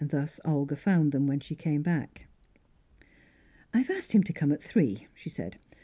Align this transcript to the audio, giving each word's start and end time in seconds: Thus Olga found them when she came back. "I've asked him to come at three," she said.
Thus 0.03 0.39
Olga 0.43 0.75
found 0.75 1.11
them 1.11 1.27
when 1.27 1.39
she 1.41 1.53
came 1.53 1.83
back. 1.83 2.25
"I've 3.71 3.91
asked 3.91 4.13
him 4.13 4.23
to 4.23 4.33
come 4.33 4.51
at 4.51 4.63
three," 4.63 5.05
she 5.13 5.29
said. 5.29 5.59